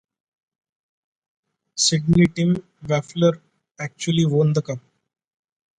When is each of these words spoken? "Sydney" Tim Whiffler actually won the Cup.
"Sydney" 1.75 2.25
Tim 2.33 2.55
Whiffler 2.87 3.39
actually 3.79 4.25
won 4.25 4.53
the 4.53 4.63
Cup. 4.63 4.79